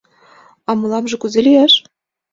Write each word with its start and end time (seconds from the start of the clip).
—А 0.69 0.71
мыламже 0.79 1.15
кузе 1.19 1.39
лияш? 1.47 1.73